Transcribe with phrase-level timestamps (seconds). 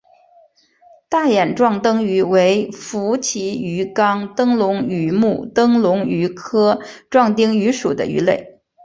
[1.09, 6.79] 大眼壮灯鱼为辐鳍鱼纲灯笼鱼目灯笼鱼科
[7.11, 8.59] 壮灯鱼属的鱼类。